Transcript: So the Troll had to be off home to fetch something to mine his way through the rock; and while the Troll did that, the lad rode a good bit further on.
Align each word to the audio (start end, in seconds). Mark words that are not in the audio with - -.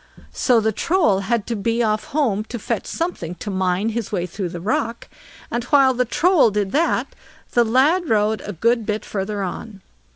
So 0.33 0.59
the 0.59 0.71
Troll 0.71 1.19
had 1.19 1.45
to 1.45 1.55
be 1.55 1.83
off 1.83 2.05
home 2.05 2.43
to 2.45 2.57
fetch 2.57 2.87
something 2.87 3.35
to 3.35 3.51
mine 3.51 3.89
his 3.89 4.11
way 4.11 4.25
through 4.25 4.49
the 4.49 4.59
rock; 4.59 5.07
and 5.51 5.63
while 5.65 5.93
the 5.93 6.05
Troll 6.05 6.49
did 6.49 6.71
that, 6.71 7.13
the 7.51 7.63
lad 7.63 8.09
rode 8.09 8.41
a 8.43 8.53
good 8.53 8.83
bit 8.87 9.05
further 9.05 9.43
on. 9.43 9.81